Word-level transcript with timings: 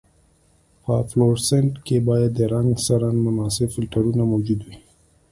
په 0.83 0.93
فلورسنټ 1.09 1.71
کې 1.85 1.97
باید 2.09 2.31
د 2.35 2.41
رنګ 2.55 2.71
سره 2.87 3.05
مناسب 3.25 3.67
فلټرونه 3.75 4.23
موجود 4.31 4.59
وي. 4.67 4.77